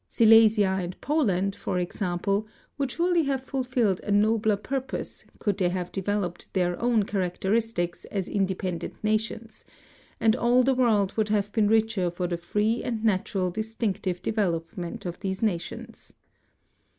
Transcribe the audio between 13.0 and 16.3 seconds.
natural distinctive develop ment of these nations.